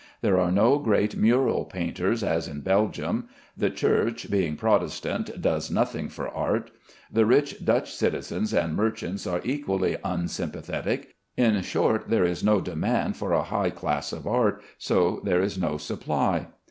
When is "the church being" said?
3.55-4.55